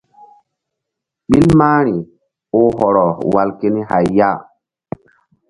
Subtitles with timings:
[1.29, 1.95] Ɓil mahri
[2.57, 4.29] oh hɔrɔ wal keni hay ya.